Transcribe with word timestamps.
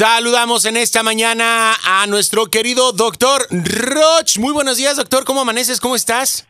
Saludamos 0.00 0.64
en 0.64 0.78
esta 0.78 1.02
mañana 1.02 1.74
a 1.84 2.06
nuestro 2.06 2.46
querido 2.46 2.92
doctor 2.92 3.46
Roch. 3.50 4.38
Muy 4.38 4.54
buenos 4.54 4.78
días, 4.78 4.96
doctor. 4.96 5.26
¿Cómo 5.26 5.42
amaneces? 5.42 5.78
¿Cómo 5.78 5.94
estás? 5.94 6.48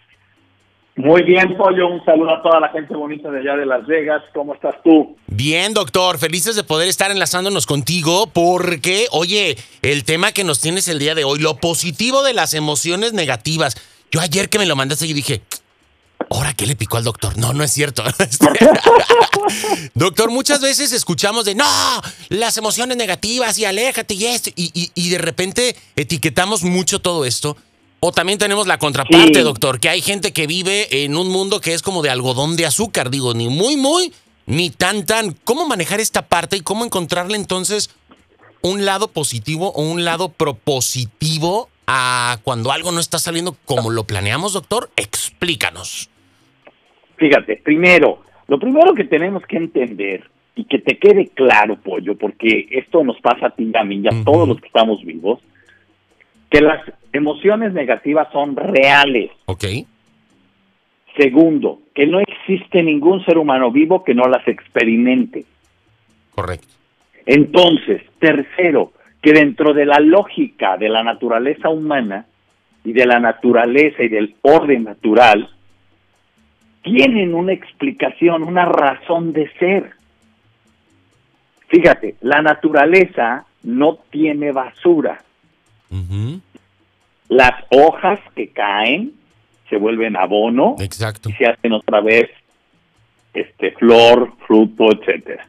Muy 0.95 1.25
bien, 1.25 1.57
Pollo. 1.57 1.89
Un 1.89 2.05
saludo 2.05 2.31
a 2.31 2.43
toda 2.43 2.61
la 2.61 2.69
gente 2.69 2.95
bonita 2.95 3.29
de 3.29 3.41
allá 3.41 3.57
de 3.57 3.67
Las 3.67 3.85
Vegas. 3.89 4.23
¿Cómo 4.35 4.55
estás 4.55 4.77
tú? 4.85 5.17
Bien, 5.27 5.75
doctor. 5.75 6.19
Felices 6.19 6.55
de 6.55 6.63
poder 6.63 6.89
estar 6.89 7.11
enlazándonos 7.11 7.67
contigo 7.67 8.29
porque, 8.29 9.09
oye, 9.11 9.57
el 9.83 10.05
tema 10.05 10.31
que 10.31 10.45
nos 10.45 10.61
tienes 10.61 10.87
el 10.87 11.01
día 11.01 11.17
de 11.17 11.25
hoy, 11.25 11.41
lo 11.41 11.57
positivo 11.57 12.23
de 12.23 12.35
las 12.35 12.55
emociones 12.55 13.15
negativas. 13.15 13.75
Yo 14.13 14.21
ayer 14.21 14.49
que 14.49 14.61
me 14.61 14.67
lo 14.67 14.77
mandaste, 14.77 15.09
yo 15.09 15.15
dije, 15.17 15.43
¿ahora 16.31 16.55
qué 16.55 16.67
le 16.67 16.77
picó 16.77 16.97
al 16.97 17.05
doctor? 17.05 17.37
No, 17.37 17.53
no 17.53 17.63
es 17.63 17.73
cierto. 17.73 18.03
doctor, 19.95 20.31
muchas 20.31 20.61
veces 20.61 20.93
escuchamos 20.93 21.45
de, 21.45 21.55
no, 21.55 21.67
las 22.29 22.57
emociones 22.57 22.97
negativas 22.97 23.59
y 23.59 23.65
aléjate 23.65 24.15
y 24.15 24.27
esto, 24.27 24.51
y, 24.57 24.91
y 24.95 25.09
de 25.11 25.19
repente 25.19 25.77
etiquetamos 25.97 26.63
mucho 26.63 27.01
todo 27.01 27.25
esto. 27.25 27.57
O 28.03 28.13
también 28.13 28.39
tenemos 28.39 28.67
la 28.67 28.79
contraparte, 28.79 29.43
doctor, 29.43 29.79
que 29.79 29.91
hay 29.91 30.01
gente 30.01 30.33
que 30.33 30.47
vive 30.47 31.05
en 31.05 31.17
un 31.17 31.29
mundo 31.29 31.61
que 31.61 31.75
es 31.75 31.83
como 31.83 32.01
de 32.01 32.09
algodón 32.09 32.57
de 32.57 32.65
azúcar, 32.65 33.11
digo, 33.11 33.35
ni 33.35 33.51
muy, 33.51 33.77
muy, 33.77 34.15
ni 34.47 34.71
tan, 34.71 35.05
tan. 35.05 35.33
¿Cómo 35.45 35.67
manejar 35.67 36.01
esta 36.01 36.27
parte 36.27 36.57
y 36.57 36.63
cómo 36.63 36.87
encontrarle 36.87 37.37
entonces 37.37 37.91
un 38.63 38.87
lado 38.87 39.09
positivo 39.09 39.73
o 39.73 39.83
un 39.83 40.05
lado 40.05 40.31
propositivo 40.31 41.69
a 41.87 42.39
cuando 42.43 42.73
algo 42.73 42.91
no 42.91 43.01
está 43.01 43.19
saliendo 43.19 43.55
como 43.67 43.91
lo 43.91 44.05
planeamos, 44.05 44.55
doctor? 44.55 44.91
Explícanos. 44.97 46.10
Fíjate, 47.21 47.61
primero, 47.63 48.23
lo 48.49 48.59
primero 48.59 48.95
que 48.95 49.05
tenemos 49.05 49.45
que 49.45 49.59
entender 49.59 50.25
y 50.57 50.65
que 50.65 50.79
te 50.79 50.97
quede 50.97 51.29
claro, 51.29 51.77
pollo, 51.77 52.17
porque 52.17 52.67
esto 52.71 53.05
nos 53.05 53.21
pasa 53.21 53.49
a 53.49 53.51
ti 53.51 53.71
y 53.73 53.77
a 53.77 53.85
mí, 53.85 54.03
a 54.09 54.25
todos 54.25 54.49
los 54.49 54.59
que 54.59 54.69
estamos 54.69 55.05
vivos, 55.05 55.39
que 56.49 56.63
las 56.63 56.81
emociones 57.13 57.75
negativas 57.75 58.29
son 58.33 58.57
reales. 58.57 59.31
Ok. 59.45 59.65
Segundo, 61.19 61.81
que 61.95 62.07
no 62.07 62.21
existe 62.21 62.83
ningún 62.83 63.23
ser 63.27 63.37
humano 63.37 63.71
vivo 63.71 64.03
que 64.03 64.15
no 64.15 64.25
las 64.25 64.49
experimente. 64.49 65.45
Correcto. 66.35 66.69
Entonces, 67.27 68.01
tercero, 68.19 68.95
que 69.21 69.35
dentro 69.35 69.75
de 69.75 69.85
la 69.85 70.01
lógica 70.01 70.79
de 70.79 70.89
la 70.89 71.03
naturaleza 71.03 71.69
humana 71.69 72.25
y 72.83 72.95
de 72.95 73.05
la 73.05 73.21
naturaleza 73.21 74.03
y 74.03 74.09
del 74.09 74.37
orden 74.41 74.85
natural, 74.85 75.51
tienen 76.83 77.35
una 77.35 77.53
explicación, 77.53 78.43
una 78.43 78.65
razón 78.65 79.33
de 79.33 79.51
ser. 79.59 79.91
Fíjate, 81.69 82.17
la 82.21 82.43
naturaleza 82.43 83.45
no 83.63 83.99
tiene 84.11 84.53
basura. 84.53 85.23
Las 87.29 87.53
hojas 87.71 88.19
que 88.35 88.49
caen 88.49 89.13
se 89.69 89.77
vuelven 89.77 90.17
abono 90.17 90.77
Exacto. 90.81 91.31
y 91.31 91.33
se 91.35 91.47
hacen 91.47 91.73
otra 91.73 92.01
vez 92.01 92.29
este 93.35 93.73
flor, 93.73 94.33
fruto, 94.47 94.91
etcétera. 94.93 95.47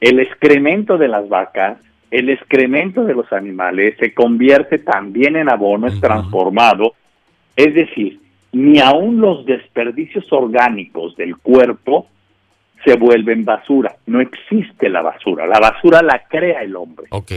El 0.00 0.20
excremento 0.20 0.98
de 0.98 1.08
las 1.08 1.28
vacas, 1.28 1.78
el 2.10 2.30
excremento 2.30 3.04
de 3.04 3.14
los 3.14 3.32
animales 3.32 3.96
se 3.98 4.14
convierte 4.14 4.78
también 4.78 5.36
en 5.36 5.50
abono, 5.50 5.86
es 5.86 6.00
transformado, 6.00 6.94
es 7.54 7.74
decir, 7.74 8.20
ni 8.52 8.80
aún 8.80 9.20
los 9.20 9.44
desperdicios 9.44 10.32
orgánicos 10.32 11.16
del 11.16 11.36
cuerpo 11.36 12.08
se 12.84 12.96
vuelven 12.96 13.44
basura. 13.44 13.96
No 14.06 14.20
existe 14.20 14.88
la 14.88 15.02
basura. 15.02 15.46
La 15.46 15.58
basura 15.58 16.02
la 16.02 16.24
crea 16.28 16.62
el 16.62 16.76
hombre. 16.76 17.06
Ok. 17.10 17.32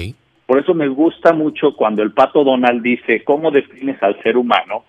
Por 0.46 0.60
eso 0.60 0.74
me 0.74 0.88
gusta 0.88 1.34
mucho 1.34 1.76
cuando 1.76 2.04
el 2.04 2.12
pato 2.12 2.44
Donald 2.44 2.82
dice, 2.82 3.24
¿cómo 3.24 3.52
defines 3.52 4.02
al 4.04 4.22
ser 4.22 4.38
humano? 4.38 4.84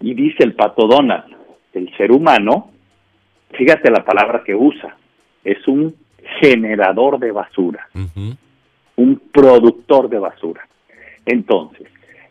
Y 0.00 0.14
dice 0.14 0.44
el 0.44 0.54
pato 0.54 0.86
Donald, 0.86 1.36
el 1.72 1.96
ser 1.96 2.12
humano, 2.12 2.70
fíjate 3.52 3.90
la 3.90 4.04
palabra 4.04 4.42
que 4.44 4.54
usa, 4.54 4.96
es 5.44 5.66
un 5.66 5.94
generador 6.40 7.18
de 7.18 7.32
basura, 7.32 7.88
un 8.96 9.22
productor 9.32 10.08
de 10.08 10.18
basura. 10.18 10.66
Entonces, 11.24 11.88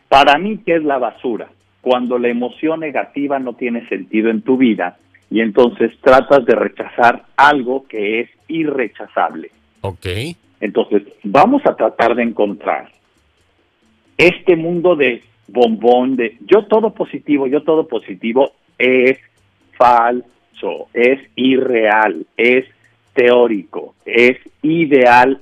para 0.08 0.38
mí, 0.38 0.60
¿qué 0.66 0.76
es 0.76 0.84
la 0.84 0.98
basura? 0.98 1.50
Cuando 1.88 2.20
la 2.20 2.28
emoción 2.28 2.82
negativa 2.82 3.40
no 3.40 3.54
tiene 3.54 3.88
sentido 3.88 4.30
en 4.30 4.42
tu 4.42 4.58
vida 4.58 4.98
y 5.32 5.40
entonces 5.40 5.94
tratas 6.02 6.46
de 6.46 6.54
rechazar 6.54 7.24
algo 7.38 7.88
que 7.88 8.20
es 8.20 8.30
irrechazable. 8.50 9.52
Ok. 9.80 10.06
Entonces, 10.60 11.04
vamos 11.24 11.62
a 11.66 11.78
tratar 11.78 12.16
de 12.16 12.24
encontrar 12.24 12.90
este 14.18 14.58
mundo 14.58 14.98
de 14.98 15.24
bombón, 15.48 16.18
de 16.18 16.36
yo 16.42 16.66
todo 16.66 16.94
positivo, 16.94 17.48
yo 17.48 17.64
todo 17.64 17.88
positivo, 17.88 18.52
es 18.78 19.18
falso, 19.78 20.90
es 20.94 21.22
irreal, 21.38 22.26
es 22.36 22.66
teórico, 23.14 23.96
es 24.06 24.36
ideal 24.62 25.40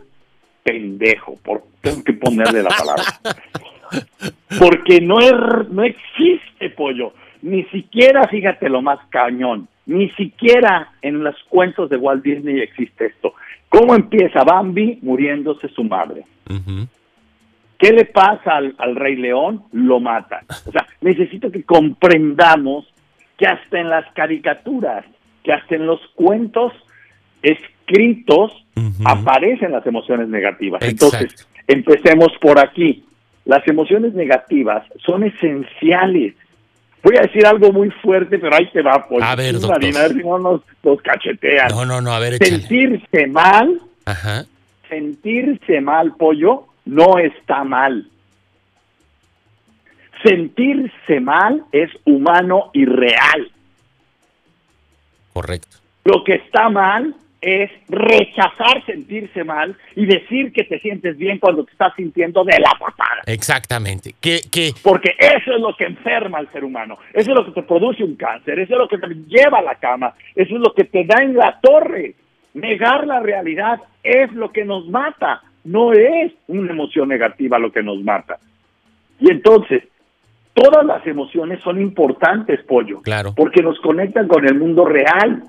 pendejo, 0.61 1.37
por, 1.43 1.63
tengo 1.81 2.03
que 2.03 2.13
ponerle 2.13 2.61
la 2.61 2.69
palabra. 2.69 3.03
Porque 4.59 5.01
no, 5.01 5.19
es, 5.19 5.33
no 5.69 5.83
existe 5.83 6.69
pollo, 6.75 7.13
ni 7.41 7.63
siquiera, 7.65 8.27
fíjate 8.27 8.69
lo 8.69 8.81
más 8.81 8.99
cañón, 9.09 9.67
ni 9.85 10.09
siquiera 10.11 10.91
en 11.01 11.23
los 11.23 11.35
cuentos 11.49 11.89
de 11.89 11.97
Walt 11.97 12.23
Disney 12.23 12.59
existe 12.59 13.07
esto. 13.07 13.33
¿Cómo 13.69 13.95
empieza 13.95 14.43
Bambi 14.43 14.99
muriéndose 15.01 15.67
su 15.69 15.83
madre? 15.83 16.23
¿Qué 17.77 17.91
le 17.91 18.05
pasa 18.05 18.55
al, 18.55 18.73
al, 18.77 18.95
Rey 18.95 19.15
León? 19.15 19.63
Lo 19.73 19.99
matan. 19.99 20.45
O 20.65 20.71
sea, 20.71 20.87
necesito 21.01 21.51
que 21.51 21.63
comprendamos 21.63 22.85
que 23.37 23.47
hasta 23.47 23.79
en 23.79 23.89
las 23.89 24.05
caricaturas, 24.13 25.05
que 25.43 25.51
hasta 25.51 25.75
en 25.75 25.85
los 25.85 25.99
cuentos 26.15 26.71
escritos 27.41 28.65
aparecen 29.05 29.71
las 29.71 29.85
emociones 29.85 30.27
negativas. 30.27 30.81
Exacto. 30.81 31.17
Entonces, 31.17 31.47
empecemos 31.67 32.29
por 32.41 32.59
aquí. 32.59 33.03
Las 33.45 33.67
emociones 33.67 34.13
negativas 34.13 34.83
son 35.05 35.23
esenciales 35.23 36.33
Voy 37.05 37.17
a 37.17 37.21
decir 37.21 37.45
algo 37.45 37.71
muy 37.71 37.91
fuerte, 37.91 38.39
pero 38.39 38.55
ahí 38.55 38.67
te 38.71 38.81
va, 38.81 39.05
pues. 39.07 39.23
A 39.23 39.35
ver, 39.35 39.53
doctor. 39.53 39.73
Marina, 39.73 39.99
a 39.99 40.03
ver 40.07 40.13
si 40.13 40.23
no 40.23 40.39
nos, 40.39 40.61
nos 40.81 40.99
cachetean. 41.03 41.67
No, 41.69 41.85
no, 41.85 42.01
no, 42.01 42.11
a 42.11 42.17
ver, 42.17 42.33
échale. 42.33 42.61
Sentirse 42.61 43.27
mal, 43.27 43.79
Ajá. 44.05 44.45
sentirse 44.89 45.81
mal, 45.81 46.15
pollo, 46.15 46.65
no 46.85 47.19
está 47.19 47.63
mal. 47.63 48.07
Sentirse 50.23 51.19
mal 51.19 51.63
es 51.71 51.91
humano 52.05 52.71
y 52.73 52.85
real. 52.85 53.51
Correcto. 55.31 55.77
Lo 56.05 56.23
que 56.23 56.33
está 56.33 56.69
mal 56.69 57.15
es 57.41 57.69
rechazar 57.87 58.83
sentirse 58.85 59.43
mal 59.43 59.75
y 59.95 60.05
decir 60.05 60.51
que 60.51 60.63
te 60.63 60.79
sientes 60.79 61.17
bien 61.17 61.37
cuando 61.37 61.63
te 61.63 61.71
estás 61.71 61.93
sintiendo 61.95 62.43
de 62.43 62.59
la 62.59 62.71
patada. 62.71 63.21
Exactamente. 63.27 64.15
Que, 64.19 64.41
que... 64.51 64.71
Porque 64.81 65.15
eso 65.19 65.53
es 65.53 65.61
lo 65.61 65.75
que 65.75 65.85
enferma 65.85 66.39
al 66.39 66.51
ser 66.51 66.63
humano. 66.63 66.97
Eso 67.13 67.31
es 67.31 67.37
lo 67.37 67.45
que 67.45 67.51
te 67.51 67.63
produce 67.63 68.03
un 68.03 68.15
cáncer. 68.15 68.59
Eso 68.59 68.73
es 68.73 68.79
lo 68.79 68.87
que 68.87 68.97
te 68.97 69.13
lleva 69.27 69.59
a 69.59 69.63
la 69.63 69.75
cama. 69.75 70.13
Eso 70.35 70.55
es 70.55 70.61
lo 70.61 70.73
que 70.73 70.85
te 70.85 71.03
da 71.05 71.21
en 71.21 71.35
la 71.35 71.59
torre. 71.59 72.15
Negar 72.55 73.05
la 73.05 73.19
realidad 73.19 73.79
es 74.01 74.31
lo 74.33 74.51
que 74.51 74.65
nos 74.65 74.87
mata. 74.87 75.43
No 75.63 75.93
es 75.93 76.31
una 76.47 76.71
emoción 76.71 77.09
negativa 77.09 77.59
lo 77.59 77.71
que 77.71 77.83
nos 77.83 78.01
mata. 78.01 78.39
Y 79.19 79.29
entonces, 79.29 79.83
todas 80.53 80.85
las 80.85 81.05
emociones 81.05 81.61
son 81.61 81.81
importantes, 81.81 82.63
pollo. 82.63 83.01
Claro. 83.01 83.33
Porque 83.35 83.61
nos 83.61 83.79
conectan 83.79 84.27
con 84.27 84.47
el 84.47 84.55
mundo 84.55 84.85
real 84.85 85.43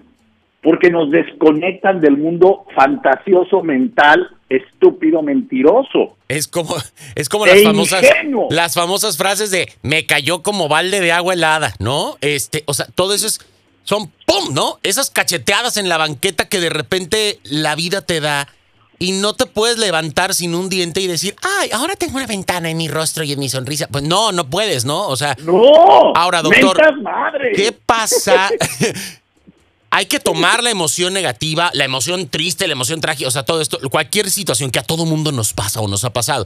porque 0.62 0.90
nos 0.90 1.10
desconectan 1.10 2.00
del 2.00 2.16
mundo 2.16 2.64
fantasioso, 2.74 3.62
mental, 3.62 4.28
estúpido, 4.48 5.22
mentiroso. 5.22 6.16
Es 6.28 6.48
como, 6.48 6.76
es 7.14 7.28
como 7.28 7.46
E 7.46 7.54
las 7.54 7.62
famosas, 7.62 8.02
ingenuo. 8.02 8.48
las 8.50 8.74
famosas 8.74 9.16
frases 9.16 9.50
de 9.50 9.72
me 9.82 10.06
cayó 10.06 10.42
como 10.42 10.68
balde 10.68 11.00
de 11.00 11.12
agua 11.12 11.34
helada, 11.34 11.74
¿no? 11.78 12.16
Este, 12.20 12.64
o 12.66 12.74
sea, 12.74 12.86
todo 12.94 13.14
eso 13.14 13.26
es, 13.26 13.40
son 13.84 14.10
¡pum! 14.26 14.52
¿no? 14.52 14.78
Esas 14.82 15.10
cacheteadas 15.10 15.76
en 15.76 15.88
la 15.88 15.98
banqueta 15.98 16.48
que 16.48 16.60
de 16.60 16.70
repente 16.70 17.38
la 17.44 17.76
vida 17.76 18.02
te 18.02 18.20
da 18.20 18.48
y 18.98 19.12
no 19.12 19.34
te 19.34 19.46
puedes 19.46 19.78
levantar 19.78 20.34
sin 20.34 20.54
un 20.54 20.68
diente 20.68 21.00
y 21.00 21.06
decir, 21.06 21.36
ay, 21.60 21.70
ahora 21.72 21.94
tengo 21.96 22.16
una 22.16 22.26
ventana 22.26 22.70
en 22.70 22.78
mi 22.78 22.88
rostro 22.88 23.24
y 23.24 23.32
en 23.32 23.38
mi 23.38 23.48
sonrisa. 23.48 23.88
Pues 23.90 24.02
no, 24.04 24.32
no 24.32 24.48
puedes, 24.48 24.84
¿no? 24.84 25.06
O 25.06 25.16
sea, 25.16 25.36
No. 25.42 26.14
Ahora, 26.14 26.42
doctor, 26.42 27.00
madre. 27.02 27.52
¿Qué 27.54 27.72
pasa? 27.72 28.48
Hay 29.96 30.04
que 30.04 30.20
tomar 30.20 30.62
la 30.62 30.68
emoción 30.68 31.14
negativa, 31.14 31.70
la 31.72 31.86
emoción 31.86 32.28
triste, 32.28 32.66
la 32.66 32.74
emoción 32.74 33.00
trágica, 33.00 33.28
o 33.28 33.30
sea, 33.30 33.44
todo 33.44 33.62
esto, 33.62 33.78
cualquier 33.90 34.28
situación 34.28 34.70
que 34.70 34.78
a 34.78 34.82
todo 34.82 35.06
mundo 35.06 35.32
nos 35.32 35.54
pasa 35.54 35.80
o 35.80 35.88
nos 35.88 36.04
ha 36.04 36.12
pasado. 36.12 36.44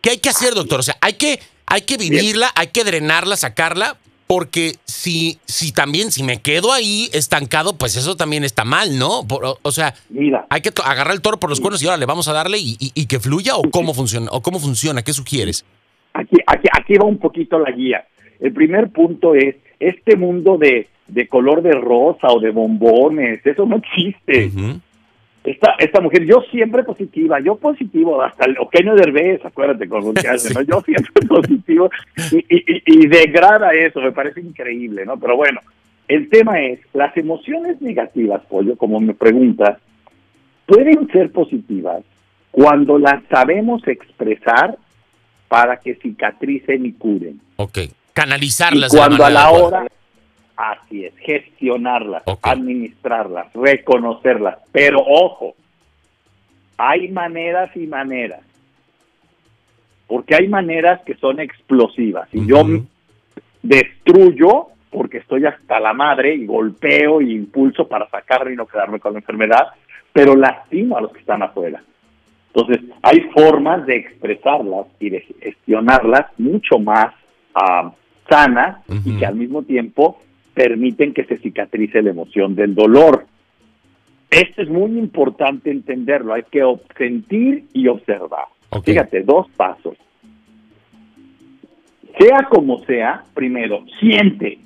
¿Qué 0.00 0.08
hay 0.08 0.16
que 0.16 0.30
hacer, 0.30 0.54
doctor? 0.54 0.80
O 0.80 0.82
sea, 0.82 0.96
hay 1.02 1.12
que, 1.12 1.38
hay 1.66 1.82
que 1.82 1.98
vivirla, 1.98 2.50
hay 2.54 2.68
que 2.68 2.82
drenarla, 2.82 3.36
sacarla, 3.36 3.98
porque 4.26 4.76
si, 4.86 5.38
si 5.44 5.72
también, 5.72 6.10
si 6.10 6.22
me 6.22 6.40
quedo 6.40 6.72
ahí 6.72 7.10
estancado, 7.12 7.76
pues 7.76 7.94
eso 7.98 8.16
también 8.16 8.42
está 8.42 8.64
mal, 8.64 8.98
¿no? 8.98 9.26
o, 9.28 9.70
sea, 9.70 9.92
Mira, 10.08 10.46
hay 10.48 10.62
que 10.62 10.70
agarrar 10.82 11.12
el 11.12 11.20
toro 11.20 11.38
por 11.38 11.50
los 11.50 11.60
cuernos 11.60 11.82
y 11.82 11.84
ahora 11.84 11.98
le 11.98 12.06
vamos 12.06 12.26
a 12.28 12.32
darle 12.32 12.56
y, 12.58 13.06
que 13.06 13.20
fluya 13.20 13.54
o 13.56 13.70
cómo 13.70 13.92
funciona, 13.92 14.30
o 14.30 14.40
cómo 14.40 14.58
funciona, 14.58 15.02
¿qué 15.02 15.12
sugieres? 15.12 15.66
Aquí, 16.14 16.36
aquí, 16.46 16.68
aquí 16.72 16.94
va 16.94 17.04
un 17.04 17.18
poquito 17.18 17.58
la 17.58 17.70
guía. 17.70 18.06
El 18.40 18.54
primer 18.54 18.88
punto 18.92 19.34
es, 19.34 19.56
este 19.78 20.16
mundo 20.16 20.56
de, 20.56 20.88
de 21.08 21.28
color 21.28 21.62
de 21.62 21.72
rosa 21.72 22.28
o 22.28 22.40
de 22.40 22.50
bombones, 22.50 23.44
eso 23.44 23.66
no 23.66 23.76
existe 23.76 24.50
esta, 25.44 25.74
esta 25.78 26.00
mujer, 26.00 26.24
yo 26.24 26.42
siempre 26.50 26.84
positiva, 26.84 27.40
yo 27.40 27.56
positivo, 27.56 28.22
hasta 28.22 28.44
el 28.44 28.56
Eugenio 28.56 28.94
Derbez, 28.94 29.44
acuérdate 29.44 29.88
con 29.88 30.04
lo 30.04 30.14
que 30.14 30.28
hace, 30.28 30.54
¿no? 30.54 30.62
Yo 30.62 30.80
siempre 30.82 31.26
positivo 31.28 31.90
y, 32.30 32.36
y, 32.36 32.82
y, 32.86 33.06
degrada 33.08 33.72
eso, 33.72 34.00
me 34.00 34.12
parece 34.12 34.40
increíble, 34.40 35.04
¿no? 35.04 35.18
Pero 35.18 35.36
bueno, 35.36 35.60
el 36.06 36.28
tema 36.28 36.60
es, 36.60 36.78
las 36.92 37.16
emociones 37.16 37.80
negativas, 37.82 38.42
Pollo, 38.48 38.76
como 38.76 39.00
me 39.00 39.14
preguntas, 39.14 39.78
pueden 40.66 41.08
ser 41.08 41.32
positivas 41.32 42.04
cuando 42.52 42.98
las 42.98 43.22
sabemos 43.28 43.86
expresar 43.88 44.76
para 45.48 45.78
que 45.78 45.96
cicatricen 45.96 46.86
y 46.86 46.92
curen. 46.92 47.40
Ok, 47.56 47.78
canalizarlas. 48.12 48.94
Y 48.94 48.96
cuando 48.96 49.24
a 49.24 49.30
la 49.30 49.50
hora 49.50 49.86
Así 50.56 51.04
es, 51.06 51.14
gestionarlas, 51.18 52.22
administrarlas, 52.42 53.52
reconocerlas. 53.54 54.58
Pero 54.70 55.00
ojo, 55.00 55.54
hay 56.76 57.08
maneras 57.08 57.74
y 57.76 57.86
maneras. 57.86 58.40
Porque 60.06 60.34
hay 60.34 60.48
maneras 60.48 61.00
que 61.06 61.14
son 61.14 61.40
explosivas. 61.40 62.28
Y 62.32 62.46
yo 62.46 62.64
destruyo 63.62 64.68
porque 64.90 65.18
estoy 65.18 65.46
hasta 65.46 65.80
la 65.80 65.94
madre 65.94 66.34
y 66.34 66.44
golpeo 66.44 67.22
y 67.22 67.32
impulso 67.32 67.88
para 67.88 68.08
sacarme 68.10 68.52
y 68.52 68.56
no 68.56 68.66
quedarme 68.66 69.00
con 69.00 69.14
la 69.14 69.20
enfermedad, 69.20 69.68
pero 70.12 70.36
lastimo 70.36 70.98
a 70.98 71.00
los 71.00 71.12
que 71.12 71.20
están 71.20 71.42
afuera. 71.42 71.82
Entonces, 72.54 72.84
hay 73.02 73.20
formas 73.34 73.86
de 73.86 73.96
expresarlas 73.96 74.86
y 75.00 75.08
de 75.08 75.20
gestionarlas 75.40 76.26
mucho 76.38 76.78
más 76.78 77.14
ah, 77.54 77.90
sanas 78.28 78.84
y 79.06 79.16
que 79.16 79.24
al 79.24 79.36
mismo 79.36 79.62
tiempo 79.62 80.18
permiten 80.54 81.14
que 81.14 81.24
se 81.24 81.38
cicatrice 81.38 82.02
la 82.02 82.10
emoción 82.10 82.54
del 82.54 82.74
dolor. 82.74 83.26
Esto 84.30 84.62
es 84.62 84.68
muy 84.68 84.98
importante 84.98 85.70
entenderlo, 85.70 86.34
hay 86.34 86.44
que 86.50 86.62
sentir 86.96 87.64
y 87.72 87.88
observar. 87.88 88.46
Fíjate, 88.84 89.22
dos 89.22 89.48
pasos. 89.50 89.96
Sea 92.18 92.48
como 92.50 92.78
sea, 92.84 93.24
primero, 93.34 93.84
siente 94.00 94.58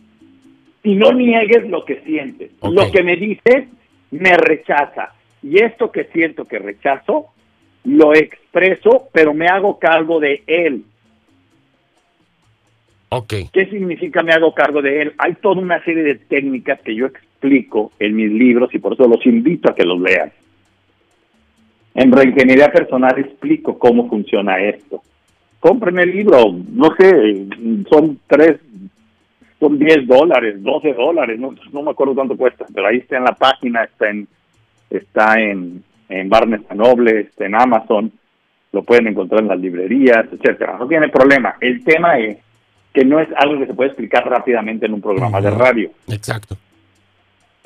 y 0.82 0.94
no 0.94 1.12
niegues 1.12 1.68
lo 1.68 1.84
que 1.84 2.00
sientes. 2.02 2.52
Lo 2.62 2.90
que 2.90 3.02
me 3.02 3.16
dices 3.16 3.68
me 4.10 4.36
rechaza 4.36 5.12
y 5.42 5.62
esto 5.62 5.92
que 5.92 6.04
siento 6.04 6.44
que 6.44 6.58
rechazo, 6.58 7.26
lo 7.84 8.14
expreso, 8.14 9.08
pero 9.12 9.32
me 9.32 9.46
hago 9.46 9.78
cargo 9.78 10.18
de 10.18 10.42
él. 10.46 10.84
¿Qué 13.52 13.66
significa 13.70 14.22
me 14.22 14.32
hago 14.32 14.52
cargo 14.52 14.82
de 14.82 15.02
él? 15.02 15.12
Hay 15.18 15.34
toda 15.34 15.60
una 15.60 15.82
serie 15.84 16.02
de 16.02 16.16
técnicas 16.16 16.80
que 16.80 16.94
yo 16.94 17.06
explico 17.06 17.92
en 17.98 18.16
mis 18.16 18.30
libros 18.30 18.74
y 18.74 18.78
por 18.78 18.94
eso 18.94 19.06
los 19.06 19.24
invito 19.26 19.70
a 19.70 19.74
que 19.74 19.84
los 19.84 20.00
lean. 20.00 20.32
En 21.94 22.12
Reingeniería 22.12 22.70
Personal 22.70 23.18
explico 23.18 23.78
cómo 23.78 24.08
funciona 24.08 24.58
esto. 24.58 25.02
Compren 25.60 25.98
el 25.98 26.10
libro, 26.10 26.54
no 26.72 26.94
sé, 26.96 27.46
son 27.88 28.20
tres, 28.26 28.60
son 29.58 29.78
10 29.78 30.06
dólares, 30.06 30.62
12 30.62 30.92
dólares, 30.92 31.38
no, 31.40 31.54
no 31.72 31.82
me 31.82 31.90
acuerdo 31.92 32.14
cuánto 32.14 32.36
cuesta, 32.36 32.66
pero 32.74 32.86
ahí 32.86 32.98
está 32.98 33.16
en 33.16 33.24
la 33.24 33.34
página, 33.34 33.84
está 33.84 34.10
en, 34.10 34.28
está 34.90 35.40
en, 35.40 35.82
en 36.08 36.28
Barnes 36.28 36.60
Noble, 36.74 37.20
está 37.20 37.46
en 37.46 37.54
Amazon, 37.54 38.12
lo 38.72 38.82
pueden 38.82 39.06
encontrar 39.06 39.40
en 39.40 39.48
las 39.48 39.58
librerías, 39.58 40.26
etcétera. 40.30 40.76
No 40.78 40.86
tiene 40.86 41.08
problema. 41.08 41.56
El 41.60 41.82
tema 41.82 42.18
es 42.18 42.36
que 42.96 43.04
no 43.04 43.20
es 43.20 43.28
algo 43.36 43.60
que 43.60 43.66
se 43.66 43.74
puede 43.74 43.90
explicar 43.90 44.26
rápidamente 44.26 44.86
en 44.86 44.94
un 44.94 45.02
programa 45.02 45.38
de 45.38 45.50
radio. 45.50 45.90
Exacto. 46.08 46.56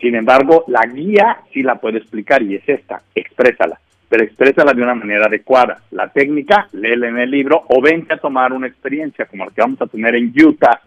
Sin 0.00 0.16
embargo, 0.16 0.64
la 0.66 0.84
guía 0.86 1.42
sí 1.52 1.62
la 1.62 1.76
puede 1.76 1.98
explicar 1.98 2.42
y 2.42 2.56
es 2.56 2.68
esta, 2.68 3.00
exprésala, 3.14 3.78
pero 4.08 4.24
exprésala 4.24 4.74
de 4.74 4.82
una 4.82 4.96
manera 4.96 5.26
adecuada. 5.26 5.82
La 5.92 6.08
técnica, 6.08 6.66
léela 6.72 7.06
en 7.06 7.18
el 7.18 7.30
libro 7.30 7.62
o 7.68 7.80
vente 7.80 8.14
a 8.14 8.16
tomar 8.16 8.52
una 8.52 8.66
experiencia 8.66 9.26
como 9.26 9.44
la 9.44 9.52
que 9.52 9.60
vamos 9.60 9.80
a 9.80 9.86
tener 9.86 10.16
en 10.16 10.34
Utah, 10.34 10.80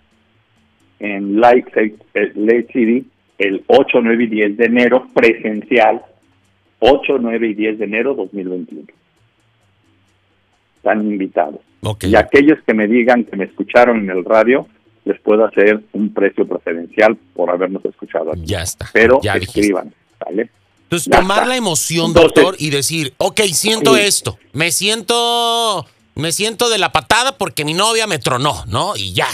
en 1.00 1.40
Lake, 1.40 1.96
Lake 2.14 2.68
City, 2.74 3.08
el 3.38 3.64
8, 3.68 4.02
9 4.02 4.24
y 4.26 4.28
10 4.28 4.58
de 4.58 4.66
enero, 4.66 5.08
presencial, 5.14 6.02
8, 6.80 7.18
9 7.18 7.48
y 7.48 7.54
10 7.54 7.80
de 7.80 7.86
enero 7.86 8.14
2021. 8.14 8.88
Están 10.84 11.02
invitados. 11.02 11.62
Y 12.02 12.16
aquellos 12.16 12.60
que 12.68 12.74
me 12.74 12.88
digan 12.88 13.24
que 13.24 13.38
me 13.38 13.46
escucharon 13.46 14.00
en 14.00 14.10
el 14.10 14.26
radio, 14.26 14.68
les 15.06 15.20
puedo 15.22 15.46
hacer 15.46 15.82
un 15.94 16.14
precio 16.14 16.46
preferencial 16.46 17.18
por 17.34 17.50
habernos 17.50 17.84
escuchado 17.86 18.32
aquí. 18.32 18.42
Ya 18.46 18.64
está. 18.64 18.90
Pero 18.92 19.22
escriban, 19.22 19.94
¿vale? 20.20 20.50
Entonces, 20.84 21.10
tomar 21.10 21.48
la 21.48 21.56
emoción, 21.56 22.14
doctor, 22.14 22.56
y 22.60 22.70
decir, 22.70 23.14
ok, 23.18 23.42
siento 23.54 23.96
esto, 23.96 24.38
me 24.52 24.72
siento, 24.72 25.88
me 26.16 26.32
siento 26.32 26.70
de 26.70 26.78
la 26.78 26.92
patada 26.92 27.38
porque 27.38 27.66
mi 27.66 27.74
novia 27.74 28.06
me 28.08 28.20
tronó, 28.20 28.64
¿no? 28.68 28.96
Y 28.96 29.14
ya. 29.14 29.30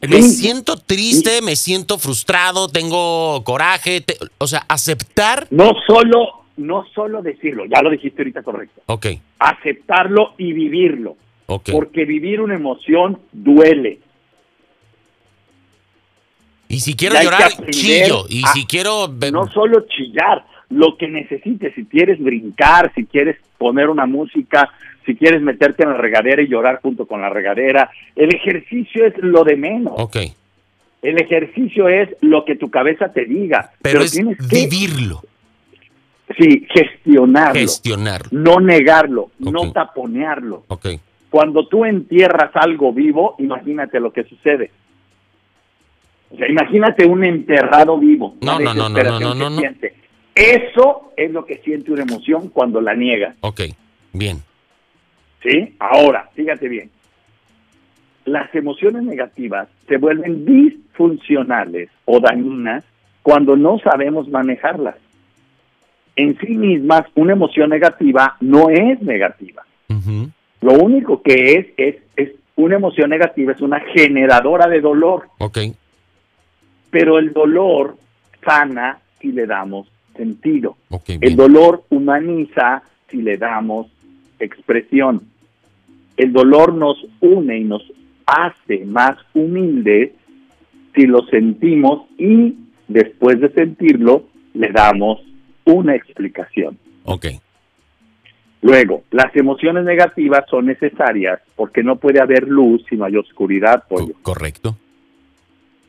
Me 0.00 0.20
siento 0.22 0.76
triste, 0.78 1.40
me 1.42 1.54
siento 1.54 1.96
frustrado, 1.96 2.68
tengo 2.68 3.42
coraje, 3.44 4.04
o 4.38 4.48
sea, 4.48 4.64
aceptar. 4.68 5.46
No 5.50 5.74
solo 5.86 6.41
no 6.56 6.84
solo 6.94 7.22
decirlo, 7.22 7.64
ya 7.66 7.82
lo 7.82 7.90
dijiste 7.90 8.22
ahorita 8.22 8.42
correcto. 8.42 8.82
Ok. 8.86 9.06
Aceptarlo 9.38 10.34
y 10.38 10.52
vivirlo. 10.52 11.16
Porque 11.46 12.04
vivir 12.04 12.40
una 12.40 12.54
emoción 12.54 13.18
duele. 13.32 13.98
Y 16.68 16.80
si 16.80 16.94
quiero 16.94 17.22
llorar, 17.22 17.50
chillo. 17.70 18.24
Y 18.28 18.42
si 18.54 18.64
quiero... 18.64 19.08
No 19.08 19.46
solo 19.48 19.86
chillar, 19.86 20.46
lo 20.70 20.96
que 20.96 21.08
necesites. 21.08 21.74
Si 21.74 21.84
quieres 21.84 22.18
brincar, 22.18 22.92
si 22.94 23.04
quieres 23.04 23.36
poner 23.58 23.90
una 23.90 24.06
música, 24.06 24.70
si 25.04 25.14
quieres 25.14 25.42
meterte 25.42 25.82
en 25.82 25.90
la 25.90 25.96
regadera 25.96 26.40
y 26.40 26.48
llorar 26.48 26.80
junto 26.80 27.06
con 27.06 27.20
la 27.20 27.28
regadera. 27.28 27.90
El 28.16 28.34
ejercicio 28.34 29.04
es 29.04 29.14
lo 29.18 29.44
de 29.44 29.56
menos. 29.56 29.92
Ok. 29.96 30.16
El 31.02 31.20
ejercicio 31.20 31.88
es 31.88 32.08
lo 32.20 32.44
que 32.44 32.56
tu 32.56 32.70
cabeza 32.70 33.12
te 33.12 33.26
diga. 33.26 33.72
Pero, 33.82 34.02
es 34.02 34.12
tienes 34.12 34.38
que 34.38 34.66
vivirlo. 34.66 35.20
Sí, 36.38 36.66
gestionarlo. 36.70 37.60
Gestionarlo. 37.60 38.28
No 38.30 38.60
negarlo, 38.60 39.30
no 39.38 39.72
taponearlo. 39.72 40.64
Okay. 40.68 41.00
Cuando 41.30 41.66
tú 41.66 41.84
entierras 41.84 42.50
algo 42.54 42.92
vivo, 42.92 43.36
imagínate 43.38 44.00
lo 44.00 44.12
que 44.12 44.24
sucede. 44.24 44.70
O 46.30 46.36
sea, 46.36 46.48
imagínate 46.48 47.04
un 47.06 47.24
enterrado 47.24 47.98
vivo. 47.98 48.36
No, 48.40 48.58
no, 48.58 48.72
no, 48.72 48.88
no, 48.88 49.02
no, 49.02 49.34
no, 49.34 49.50
no, 49.50 49.62
Eso 50.34 51.12
es 51.16 51.30
lo 51.30 51.44
que 51.44 51.58
siente 51.58 51.92
una 51.92 52.02
emoción 52.02 52.48
cuando 52.48 52.80
la 52.80 52.94
niega. 52.94 53.34
Ok, 53.40 53.62
bien. 54.12 54.42
¿Sí? 55.42 55.74
Ahora, 55.78 56.30
fíjate 56.34 56.68
bien. 56.68 56.90
Las 58.24 58.54
emociones 58.54 59.02
negativas 59.02 59.68
se 59.88 59.96
vuelven 59.96 60.46
disfuncionales 60.46 61.90
o 62.04 62.20
dañinas 62.20 62.84
cuando 63.22 63.56
no 63.56 63.78
sabemos 63.78 64.28
manejarlas 64.28 64.96
en 66.16 66.38
sí 66.38 66.56
mismas 66.56 67.06
una 67.14 67.32
emoción 67.32 67.70
negativa 67.70 68.36
no 68.40 68.70
es 68.70 69.00
negativa. 69.02 69.64
Lo 70.60 70.72
único 70.72 71.22
que 71.22 71.52
es, 71.52 71.66
es, 71.76 71.96
es 72.16 72.30
una 72.56 72.76
emoción 72.76 73.10
negativa, 73.10 73.52
es 73.52 73.60
una 73.60 73.80
generadora 73.80 74.68
de 74.68 74.80
dolor. 74.80 75.28
Okay. 75.38 75.74
Pero 76.90 77.18
el 77.18 77.32
dolor 77.32 77.96
sana 78.44 78.98
si 79.20 79.32
le 79.32 79.46
damos 79.46 79.88
sentido. 80.16 80.76
el 81.06 81.36
dolor 81.36 81.84
humaniza 81.90 82.82
si 83.08 83.22
le 83.22 83.36
damos 83.36 83.88
expresión. 84.38 85.22
El 86.16 86.32
dolor 86.32 86.74
nos 86.74 87.06
une 87.20 87.58
y 87.58 87.64
nos 87.64 87.82
hace 88.26 88.84
más 88.84 89.16
humildes 89.34 90.12
si 90.94 91.06
lo 91.06 91.24
sentimos 91.26 92.02
y 92.18 92.54
después 92.88 93.40
de 93.40 93.50
sentirlo 93.50 94.24
le 94.54 94.70
damos 94.70 95.20
una 95.64 95.94
explicación. 95.94 96.78
Ok. 97.04 97.26
Luego, 98.62 99.02
las 99.10 99.34
emociones 99.34 99.84
negativas 99.84 100.44
son 100.48 100.66
necesarias 100.66 101.40
porque 101.56 101.82
no 101.82 101.96
puede 101.96 102.20
haber 102.20 102.46
luz 102.46 102.84
si 102.88 102.96
no 102.96 103.04
hay 103.04 103.16
oscuridad. 103.16 103.84
correcto. 104.22 104.76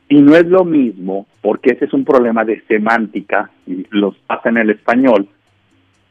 Y 0.08 0.20
no 0.20 0.36
es 0.36 0.46
lo 0.46 0.64
mismo, 0.64 1.26
porque 1.40 1.72
ese 1.72 1.86
es 1.86 1.92
un 1.94 2.04
problema 2.04 2.44
de 2.44 2.60
semántica, 2.68 3.50
y 3.66 3.86
los 3.90 4.16
pasa 4.26 4.50
en 4.50 4.58
el 4.58 4.70
español, 4.70 5.28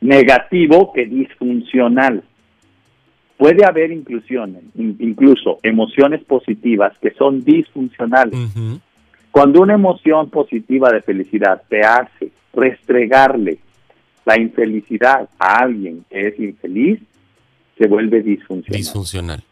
negativo 0.01 0.91
que 0.93 1.05
disfuncional. 1.05 2.23
Puede 3.37 3.65
haber 3.65 3.91
inclusión, 3.91 4.57
incluso 4.75 5.59
emociones 5.63 6.23
positivas 6.23 6.97
que 6.99 7.11
son 7.11 7.43
disfuncionales. 7.43 8.39
Cuando 9.31 9.61
una 9.61 9.73
emoción 9.73 10.29
positiva 10.29 10.91
de 10.91 11.01
felicidad 11.01 11.61
te 11.67 11.81
hace 11.81 12.31
restregarle 12.53 13.59
la 14.25 14.39
infelicidad 14.39 15.29
a 15.39 15.59
alguien 15.59 16.05
que 16.09 16.27
es 16.27 16.39
infeliz, 16.39 16.99
se 17.77 17.87
vuelve 17.87 18.21
disfuncional. 18.21 18.77
Disfuncional. 18.77 19.43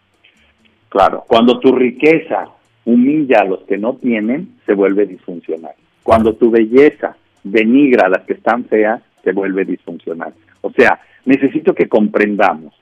Claro, 0.90 1.24
cuando 1.28 1.60
tu 1.60 1.74
riqueza 1.74 2.48
humilla 2.86 3.42
a 3.42 3.46
los 3.46 3.62
que 3.62 3.78
no 3.78 3.96
tienen, 3.96 4.56
se 4.66 4.74
vuelve 4.74 5.06
disfuncional. 5.06 5.74
Cuando 6.04 6.34
tu 6.34 6.50
belleza 6.50 7.16
denigra 7.44 8.08
a 8.08 8.10
las 8.10 8.26
que 8.26 8.34
están 8.34 8.66
feas, 8.66 9.02
se 9.24 9.32
vuelve 9.32 9.66
disfuncional. 9.66 10.34
O 10.62 10.72
sea, 10.72 11.00
necesito 11.26 11.74
que 11.74 11.88
comprendamos 11.88 12.74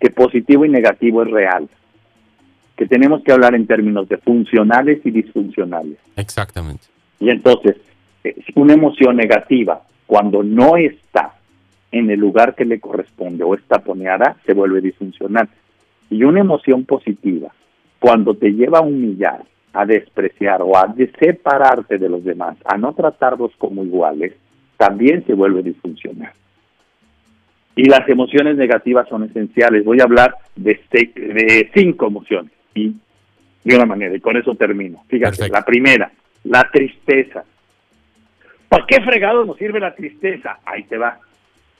que 0.00 0.10
positivo 0.10 0.64
y 0.64 0.68
negativo 0.68 1.22
es 1.22 1.30
real, 1.30 1.68
que 2.76 2.86
tenemos 2.86 3.22
que 3.22 3.32
hablar 3.32 3.54
en 3.54 3.66
términos 3.66 4.08
de 4.08 4.16
funcionales 4.16 5.00
y 5.04 5.10
disfuncionales. 5.10 5.98
Exactamente. 6.16 6.86
Y 7.20 7.30
entonces, 7.30 7.76
una 8.54 8.74
emoción 8.74 9.16
negativa, 9.16 9.82
cuando 10.06 10.42
no 10.42 10.76
está 10.76 11.34
en 11.90 12.10
el 12.10 12.20
lugar 12.20 12.54
que 12.54 12.64
le 12.64 12.80
corresponde 12.80 13.44
o 13.44 13.54
está 13.54 13.80
poneada, 13.80 14.36
se 14.46 14.54
vuelve 14.54 14.80
disfuncional. 14.80 15.48
Y 16.10 16.24
una 16.24 16.40
emoción 16.40 16.84
positiva, 16.84 17.52
cuando 17.98 18.34
te 18.34 18.52
lleva 18.52 18.78
a 18.78 18.82
humillar, 18.82 19.42
a 19.72 19.86
despreciar 19.86 20.62
o 20.62 20.76
a 20.76 20.94
separarte 21.18 21.98
de 21.98 22.08
los 22.08 22.24
demás, 22.24 22.56
a 22.64 22.76
no 22.76 22.92
tratarlos 22.92 23.52
como 23.56 23.84
iguales, 23.84 24.34
también 24.76 25.24
se 25.26 25.34
vuelve 25.34 25.62
disfuncional. 25.62 26.32
Y 27.74 27.84
las 27.84 28.06
emociones 28.08 28.56
negativas 28.56 29.08
son 29.08 29.24
esenciales. 29.24 29.84
Voy 29.84 30.00
a 30.00 30.04
hablar 30.04 30.34
de, 30.56 30.78
de 30.92 31.70
cinco 31.74 32.06
emociones 32.06 32.52
y 32.74 32.94
de 33.64 33.76
una 33.76 33.86
manera, 33.86 34.14
y 34.14 34.20
con 34.20 34.36
eso 34.36 34.54
termino. 34.54 35.04
Fíjate, 35.08 35.48
la 35.48 35.62
primera, 35.62 36.10
la 36.44 36.68
tristeza. 36.70 37.44
¿Para 38.72 38.86
qué 38.86 39.02
fregado 39.02 39.44
nos 39.44 39.58
sirve 39.58 39.80
la 39.80 39.94
tristeza? 39.94 40.60
Ahí 40.64 40.84
te 40.84 40.96
va. 40.96 41.18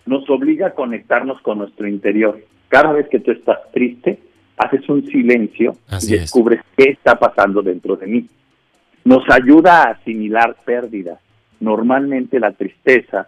Nos 0.05 0.29
obliga 0.29 0.67
a 0.67 0.75
conectarnos 0.75 1.41
con 1.41 1.57
nuestro 1.57 1.89
interior. 1.89 2.39
Cada 2.69 2.93
vez 2.93 3.09
que 3.09 3.19
tú 3.19 3.31
estás 3.31 3.61
triste, 3.73 4.19
haces 4.59 4.87
un 4.91 5.07
silencio 5.07 5.75
y 6.03 6.07
descubres 6.19 6.61
qué 6.77 6.91
está 6.91 7.19
pasando 7.19 7.63
dentro 7.63 7.97
de 7.97 8.07
mí. 8.09 8.27
Nos 9.07 9.25
ayuda 9.31 9.85
a 9.85 9.91
asimilar 9.93 10.55
pérdidas. 10.67 11.19
Normalmente 11.61 12.39
la 12.39 12.53
tristeza 12.53 13.27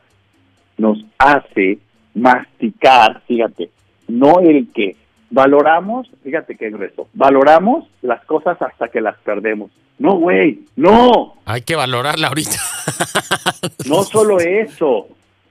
nos 0.76 1.02
hace 1.16 1.78
masticar, 2.14 3.22
fíjate, 3.26 3.70
no 4.08 4.40
el 4.40 4.68
que 4.74 4.94
valoramos, 5.34 6.08
fíjate 6.22 6.56
qué 6.56 6.70
grueso, 6.70 7.08
valoramos 7.12 7.86
las 8.02 8.24
cosas 8.24 8.60
hasta 8.62 8.88
que 8.88 9.00
las 9.00 9.16
perdemos. 9.18 9.70
No, 9.98 10.16
güey, 10.16 10.60
no. 10.76 11.34
Hay 11.44 11.62
que 11.62 11.76
valorarla 11.76 12.28
ahorita. 12.28 12.56
no 13.88 14.02
solo 14.04 14.40
eso, 14.40 15.08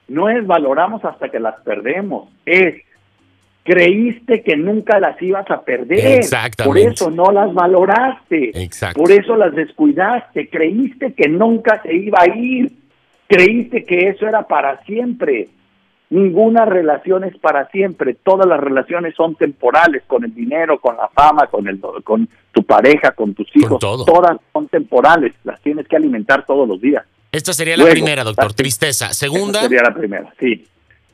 no 0.08 0.28
es 0.28 0.46
valoramos 0.46 1.04
hasta 1.04 1.28
que 1.28 1.38
las 1.38 1.60
perdemos, 1.62 2.28
es 2.44 2.82
creíste 3.62 4.42
que 4.42 4.56
nunca 4.56 4.98
las 5.00 5.20
ibas 5.20 5.50
a 5.50 5.62
perder. 5.62 6.24
Por 6.64 6.78
eso 6.78 7.10
no 7.10 7.30
las 7.30 7.52
valoraste. 7.52 8.52
Por 8.94 9.10
eso 9.10 9.36
las 9.36 9.54
descuidaste. 9.54 10.48
Creíste 10.48 11.14
que 11.14 11.28
nunca 11.28 11.82
se 11.82 11.94
iba 11.94 12.18
a 12.20 12.36
ir. 12.36 12.72
Creíste 13.26 13.84
que 13.84 14.08
eso 14.08 14.28
era 14.28 14.46
para 14.46 14.82
siempre. 14.84 15.48
Ninguna 16.10 16.64
relación 16.64 17.24
es 17.24 17.36
para 17.38 17.68
siempre. 17.70 18.14
Todas 18.14 18.46
las 18.46 18.60
relaciones 18.60 19.14
son 19.14 19.34
temporales, 19.34 20.02
con 20.06 20.24
el 20.24 20.34
dinero, 20.34 20.78
con 20.78 20.96
la 20.96 21.08
fama, 21.08 21.46
con 21.46 21.66
el 21.66 21.80
con 21.80 22.28
tu 22.52 22.62
pareja, 22.62 23.12
con 23.12 23.34
tus 23.34 23.48
hijos. 23.56 23.80
Todas 23.80 24.36
son 24.52 24.68
temporales. 24.68 25.34
Las 25.44 25.60
tienes 25.60 25.88
que 25.88 25.96
alimentar 25.96 26.44
todos 26.46 26.68
los 26.68 26.80
días. 26.80 27.04
Esta 27.32 27.52
sería 27.52 27.76
la 27.76 27.86
primera, 27.86 28.22
doctor. 28.22 28.52
Tristeza. 28.52 29.12
Segunda. 29.12 29.62
sería 29.62 29.82
la 29.82 29.94
primera, 29.94 30.32
sí. 30.38 30.66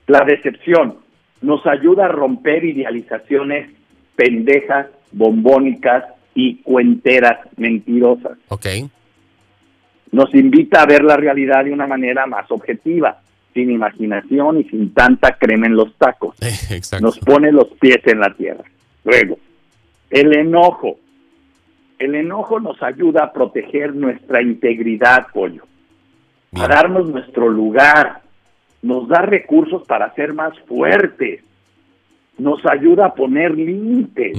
La 0.07 0.21
decepción 0.25 0.97
nos 1.41 1.67
ayuda 1.67 2.07
a 2.07 2.09
romper 2.09 2.65
idealizaciones 2.65 3.71
pendejas, 4.17 4.89
bombónicas 5.13 6.05
y 6.35 6.57
cuenteras 6.57 7.39
mentirosas. 7.57 8.37
Ok. 8.49 8.67
Nos 10.13 10.35
invita 10.35 10.83
a 10.83 10.87
ver 10.87 11.03
la 11.05 11.17
realidad 11.17 11.65
de 11.65 11.73
una 11.73 11.87
manera 11.87 12.27
más 12.27 12.51
objetiva, 12.51 13.23
sin 13.55 13.71
imaginación 13.71 14.61
y 14.61 14.65
sin 14.65 14.93
tanta 14.95 15.37
crema 15.39 15.67
en 15.67 15.77
los 15.77 15.95
tacos. 15.97 16.37
Exacto. 16.71 17.05
Nos 17.05 17.19
pone 17.19 17.53
los 17.53 17.69
pies 17.81 18.01
en 18.07 18.21
la 18.21 18.35
tierra. 18.35 18.65
Luego, 19.05 19.39
el 20.11 20.37
enojo. 20.37 20.99
El 21.99 22.15
enojo 22.15 22.61
nos 22.61 22.83
ayuda 22.83 23.25
a 23.25 23.33
proteger 23.33 23.95
nuestra 23.95 24.41
integridad, 24.41 25.27
pollo, 25.35 25.65
a 26.55 26.67
darnos 26.67 27.11
nuestro 27.11 27.51
lugar, 27.51 28.23
nos 28.81 29.07
da 29.07 29.21
recursos 29.21 29.83
para 29.87 30.15
ser 30.15 30.33
más 30.33 30.59
fuertes, 30.61 31.43
nos 32.39 32.65
ayuda 32.65 33.07
a 33.07 33.15
poner 33.15 33.55
límites, 33.55 34.33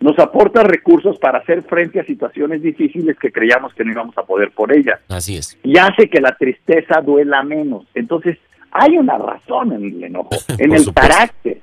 nos 0.00 0.18
aporta 0.18 0.62
recursos 0.62 1.18
para 1.18 1.38
hacer 1.38 1.62
frente 1.62 2.00
a 2.00 2.04
situaciones 2.04 2.62
difíciles 2.62 3.18
que 3.18 3.30
creíamos 3.30 3.74
que 3.74 3.84
no 3.84 3.92
íbamos 3.92 4.16
a 4.16 4.22
poder 4.22 4.50
por 4.50 4.74
ellas. 4.74 4.98
Así 5.08 5.36
es. 5.36 5.58
Y 5.62 5.76
hace 5.78 6.08
que 6.08 6.20
la 6.20 6.34
tristeza 6.36 7.00
duela 7.02 7.42
menos. 7.42 7.84
Entonces, 7.94 8.38
hay 8.70 8.96
una 8.96 9.18
razón 9.18 9.72
en 9.72 9.84
el 9.84 10.04
enojo, 10.04 10.30
en 10.58 10.72
el 10.72 10.92
carácter. 10.92 11.60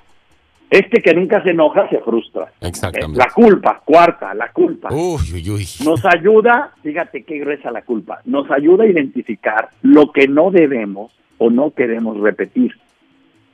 Este 0.69 1.01
que 1.01 1.13
nunca 1.13 1.41
se 1.43 1.51
enoja 1.51 1.89
se 1.89 1.99
frustra. 1.99 2.51
Exactamente. 2.59 3.17
La 3.17 3.31
culpa, 3.33 3.81
cuarta, 3.85 4.33
la 4.33 4.51
culpa. 4.51 4.89
Uy, 4.91 5.21
uy, 5.33 5.49
uy. 5.49 5.65
Nos 5.85 6.03
ayuda, 6.05 6.73
fíjate 6.83 7.23
qué 7.23 7.39
gruesa 7.39 7.71
la 7.71 7.83
culpa, 7.83 8.19
nos 8.25 8.51
ayuda 8.51 8.83
a 8.83 8.87
identificar 8.87 9.69
lo 9.81 10.11
que 10.11 10.27
no 10.27 10.51
debemos 10.51 11.13
o 11.37 11.49
no 11.49 11.71
queremos 11.71 12.19
repetir, 12.19 12.77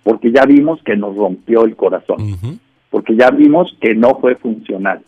porque 0.04 0.32
ya 0.32 0.46
vimos 0.46 0.82
que 0.84 0.96
nos 0.96 1.16
rompió 1.16 1.66
el 1.66 1.76
corazón, 1.76 2.60
porque 2.94 3.16
ya 3.16 3.32
vimos 3.32 3.76
que 3.82 3.96
no 3.96 4.20
fue 4.22 4.36
funcional, 4.36 5.02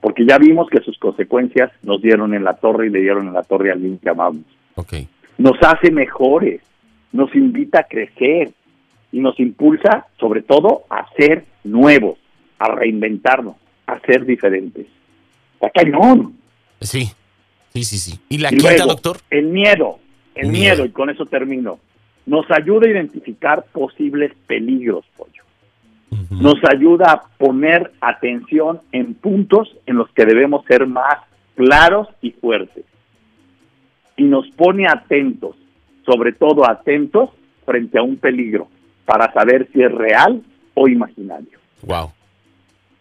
porque 0.00 0.24
ya 0.24 0.38
vimos 0.38 0.68
que 0.70 0.80
sus 0.80 0.96
consecuencias 0.96 1.72
nos 1.82 2.00
dieron 2.00 2.34
en 2.34 2.44
la 2.44 2.54
torre 2.54 2.86
y 2.86 2.90
le 2.90 3.00
dieron 3.00 3.26
en 3.26 3.34
la 3.34 3.42
torre 3.42 3.70
a 3.70 3.72
alguien 3.72 3.98
que 3.98 4.08
amamos. 4.08 4.44
Okay. 4.76 5.08
Nos 5.38 5.60
hace 5.60 5.90
mejores, 5.90 6.60
nos 7.10 7.34
invita 7.34 7.80
a 7.80 7.88
crecer 7.88 8.52
y 9.10 9.18
nos 9.18 9.40
impulsa 9.40 10.06
sobre 10.20 10.42
todo 10.42 10.84
a 10.88 11.08
ser 11.16 11.44
nuevos, 11.64 12.16
a 12.60 12.72
reinventarnos, 12.76 13.56
a 13.88 13.98
ser 13.98 14.24
diferentes. 14.24 14.86
Está 15.54 15.70
cañón. 15.70 16.36
Sí, 16.80 17.10
sí, 17.74 17.82
sí, 17.82 17.98
sí. 17.98 18.20
¿Y 18.28 18.38
la 18.38 18.50
quinta, 18.50 18.86
doctor? 18.86 19.16
El 19.30 19.46
miedo, 19.46 19.98
el 20.36 20.52
miedo, 20.52 20.84
y 20.84 20.90
con 20.90 21.10
eso 21.10 21.26
termino 21.26 21.80
nos 22.24 22.48
ayuda 22.52 22.86
a 22.86 22.90
identificar 22.90 23.64
posibles 23.72 24.30
peligros, 24.46 25.04
pollo. 25.16 25.41
Nos 26.30 26.56
ayuda 26.70 27.12
a 27.12 27.22
poner 27.38 27.92
atención 28.00 28.80
en 28.92 29.14
puntos 29.14 29.76
en 29.86 29.96
los 29.96 30.10
que 30.10 30.26
debemos 30.26 30.64
ser 30.66 30.86
más 30.86 31.18
claros 31.56 32.08
y 32.20 32.32
fuertes. 32.32 32.84
Y 34.16 34.24
nos 34.24 34.46
pone 34.50 34.86
atentos, 34.86 35.56
sobre 36.04 36.32
todo 36.32 36.68
atentos 36.68 37.30
frente 37.64 37.98
a 37.98 38.02
un 38.02 38.16
peligro, 38.16 38.68
para 39.06 39.32
saber 39.32 39.68
si 39.72 39.82
es 39.82 39.90
real 39.90 40.42
o 40.74 40.88
imaginario. 40.88 41.58
Wow. 41.82 42.12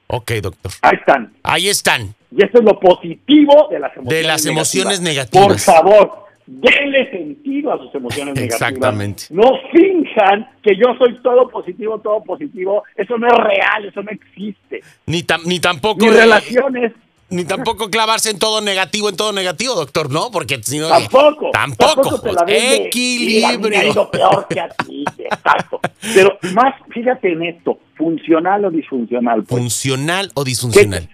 Ok, 0.07 0.31
doctor. 0.41 0.71
Ahí 0.81 0.97
están. 0.97 1.33
Ahí 1.43 1.67
están. 1.69 2.15
Y 2.31 2.43
eso 2.43 2.59
es 2.59 2.63
lo 2.63 2.79
positivo 2.79 3.67
de 3.69 3.79
las 3.79 3.95
emociones, 3.95 4.21
de 4.21 4.27
las 4.27 4.45
emociones 4.45 5.01
negativas. 5.01 5.47
Por 5.47 5.59
favor, 5.59 6.25
denle 6.45 7.09
sentido 7.11 7.73
a 7.73 7.77
sus 7.77 7.93
emociones 7.95 8.37
Exactamente. 8.37 9.23
No 9.29 9.51
finjan 9.71 10.47
que 10.63 10.75
yo 10.75 10.93
soy 10.97 11.21
todo 11.21 11.47
positivo, 11.49 11.99
todo 11.99 12.23
positivo. 12.23 12.83
Eso 12.95 13.17
no 13.17 13.27
es 13.27 13.37
real, 13.37 13.85
eso 13.85 14.01
no 14.01 14.11
existe. 14.11 14.81
Ni, 15.05 15.25
ni 15.45 15.59
tampoco... 15.59 16.05
Ni 16.05 16.11
relaciones... 16.11 16.93
Ni 17.29 17.45
tampoco 17.45 17.89
clavarse 17.89 18.29
en 18.29 18.39
todo 18.39 18.59
negativo, 18.59 19.07
en 19.07 19.15
todo 19.15 19.31
negativo, 19.31 19.73
doctor, 19.73 20.11
¿no? 20.11 20.31
Porque 20.31 20.61
si 20.63 20.79
no... 20.79 20.89
Tampoco. 20.89 21.49
Tampoco. 21.53 22.21
Equilibrio. 22.45 24.11
peor 24.11 24.47
que 24.49 24.59
a 24.59 24.67
ti, 24.67 25.05
exacto. 25.17 25.79
Pero 26.13 26.37
más, 26.53 26.75
fíjate 26.89 27.31
en 27.31 27.43
esto, 27.43 27.79
funcional 27.95 28.65
o 28.65 28.69
disfuncional. 28.69 29.45
Pues. 29.45 29.61
Funcional 29.61 30.29
o 30.33 30.43
disfuncional. 30.43 31.07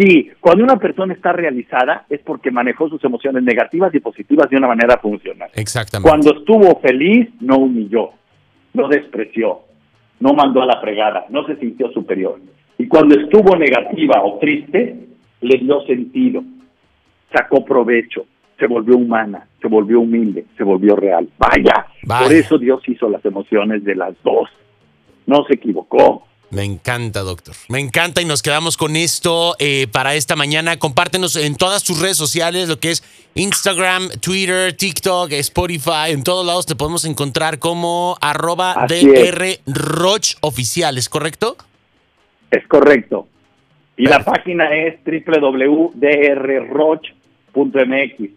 Sí, 0.00 0.30
cuando 0.40 0.64
una 0.64 0.76
persona 0.76 1.12
está 1.12 1.32
realizada 1.32 2.06
es 2.08 2.20
porque 2.20 2.50
manejó 2.50 2.88
sus 2.88 3.04
emociones 3.04 3.42
negativas 3.42 3.94
y 3.94 4.00
positivas 4.00 4.48
de 4.48 4.56
una 4.56 4.68
manera 4.68 4.96
funcional. 4.96 5.50
Exactamente. 5.54 6.08
Cuando 6.08 6.38
estuvo 6.38 6.80
feliz, 6.80 7.28
no 7.40 7.58
humilló, 7.58 8.10
no 8.72 8.88
despreció, 8.88 9.60
no 10.20 10.32
mandó 10.32 10.62
a 10.62 10.66
la 10.66 10.80
fregada, 10.80 11.26
no 11.28 11.44
se 11.46 11.56
sintió 11.56 11.90
superior. 11.92 12.40
Y 12.78 12.88
cuando 12.88 13.14
estuvo 13.20 13.54
negativa 13.56 14.22
o 14.24 14.38
triste, 14.38 15.06
le 15.42 15.58
dio 15.58 15.82
sentido, 15.82 16.42
sacó 17.30 17.62
provecho, 17.62 18.24
se 18.58 18.66
volvió 18.66 18.96
humana, 18.96 19.48
se 19.60 19.68
volvió 19.68 20.00
humilde, 20.00 20.46
se 20.56 20.64
volvió 20.64 20.96
real. 20.96 21.28
Vaya, 21.36 21.86
por 22.06 22.32
eso 22.32 22.56
Dios 22.56 22.80
hizo 22.86 23.10
las 23.10 23.24
emociones 23.26 23.84
de 23.84 23.96
las 23.96 24.14
dos. 24.22 24.48
No 25.26 25.44
se 25.44 25.56
equivocó, 25.56 26.24
Me 26.50 26.64
encanta, 26.64 27.20
doctor. 27.20 27.54
Me 27.68 27.78
encanta 27.78 28.20
y 28.20 28.24
nos 28.24 28.42
quedamos 28.42 28.76
con 28.76 28.96
esto 28.96 29.54
eh, 29.60 29.86
para 29.92 30.16
esta 30.16 30.34
mañana. 30.34 30.78
Compártenos 30.78 31.36
en 31.36 31.54
todas 31.54 31.84
tus 31.84 32.00
redes 32.00 32.16
sociales, 32.16 32.68
lo 32.68 32.80
que 32.80 32.90
es 32.90 33.04
Instagram, 33.34 34.08
Twitter, 34.20 34.72
TikTok, 34.72 35.30
Spotify. 35.32 36.10
En 36.10 36.24
todos 36.24 36.44
lados 36.44 36.66
te 36.66 36.74
podemos 36.74 37.04
encontrar 37.04 37.60
como 37.60 38.16
arroba 38.20 38.86
DR 38.88 39.60
Roch 39.66 40.34
Oficial, 40.40 40.98
¿es 40.98 41.08
correcto? 41.08 41.56
Es 42.50 42.66
correcto. 42.66 43.28
Y 43.96 44.06
la 44.06 44.24
página 44.24 44.74
es 44.74 44.98
www.drroch.mx, 45.04 45.98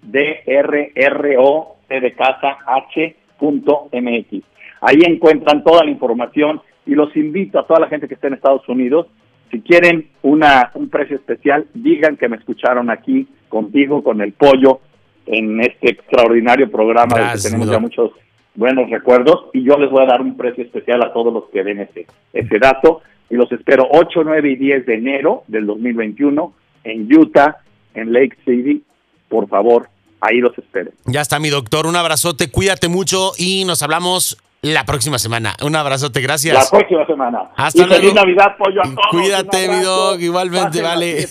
D-R-R-O, 0.03 1.77
de 1.89 2.13
casa, 2.13 2.57
H.mx. 2.67 4.43
Ahí 4.81 4.99
encuentran 5.05 5.63
toda 5.63 5.83
la 5.85 5.89
información 5.89 6.61
y 6.85 6.95
los 6.95 7.15
invito 7.15 7.59
a 7.59 7.67
toda 7.67 7.79
la 7.79 7.87
gente 7.87 8.07
que 8.07 8.15
esté 8.15 8.27
en 8.27 8.33
Estados 8.33 8.67
Unidos, 8.67 9.07
si 9.51 9.61
quieren 9.61 10.09
una, 10.23 10.71
un 10.73 10.89
precio 10.89 11.15
especial, 11.15 11.67
digan 11.73 12.17
que 12.17 12.27
me 12.27 12.37
escucharon 12.37 12.89
aquí 12.89 13.27
contigo, 13.49 14.03
con 14.03 14.21
el 14.21 14.33
pollo, 14.33 14.79
en 15.25 15.61
este 15.61 15.91
extraordinario 15.91 16.69
programa 16.69 17.33
que 17.33 17.39
tenemos 17.39 17.69
ya 17.69 17.79
muchos 17.79 18.11
buenos 18.55 18.89
recuerdos 18.89 19.45
y 19.53 19.63
yo 19.63 19.77
les 19.77 19.89
voy 19.89 20.03
a 20.03 20.07
dar 20.07 20.21
un 20.21 20.35
precio 20.37 20.63
especial 20.63 21.01
a 21.03 21.13
todos 21.13 21.33
los 21.33 21.45
que 21.49 21.63
den 21.63 21.79
ese, 21.79 22.07
ese 22.33 22.59
dato 22.59 23.01
y 23.29 23.35
los 23.35 23.51
espero 23.51 23.87
8, 23.91 24.21
9 24.23 24.51
y 24.51 24.55
10 24.55 24.85
de 24.85 24.95
enero 24.95 25.43
del 25.47 25.65
2021 25.65 26.53
en 26.83 27.13
Utah, 27.15 27.57
en 27.93 28.11
Lake 28.11 28.37
City. 28.45 28.83
Por 29.29 29.47
favor, 29.47 29.89
ahí 30.21 30.39
los 30.39 30.57
espero. 30.57 30.91
Ya 31.05 31.21
está 31.21 31.39
mi 31.39 31.49
doctor, 31.49 31.87
un 31.87 31.95
abrazote, 31.95 32.51
cuídate 32.51 32.89
mucho 32.89 33.31
y 33.37 33.65
nos 33.65 33.81
hablamos 33.81 34.37
la 34.63 34.85
próxima 34.85 35.19
semana. 35.19 35.55
Un 35.61 35.75
abrazote, 35.75 36.21
gracias. 36.21 36.55
La 36.55 36.79
próxima 36.79 37.05
semana. 37.05 37.51
Hasta 37.55 37.85
luego. 37.85 38.01
Feliz 38.01 38.13
Navidad, 38.15 38.57
pollo 38.57 38.81
a 38.81 38.85
todos. 38.85 39.07
Cuídate, 39.11 39.67
mi 39.67 39.81
Doc, 39.81 40.19
igualmente, 40.21 40.81
vale. 40.81 41.27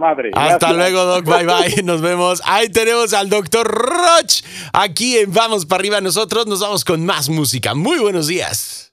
madre. 0.00 0.30
Hasta 0.34 0.72
luego, 0.72 1.04
Doc, 1.04 1.24
bye 1.24 1.44
bye, 1.44 1.82
nos 1.84 2.00
vemos. 2.00 2.42
Ahí 2.46 2.70
tenemos 2.70 3.12
al 3.12 3.28
doctor 3.28 3.66
Roch, 3.68 4.42
aquí 4.72 5.18
en 5.18 5.32
Vamos 5.32 5.66
para 5.66 5.80
arriba 5.80 6.00
nosotros, 6.00 6.46
nos 6.46 6.60
vamos 6.60 6.84
con 6.84 7.04
más 7.04 7.28
música. 7.28 7.74
Muy 7.74 7.98
buenos 7.98 8.26
días. 8.26 8.89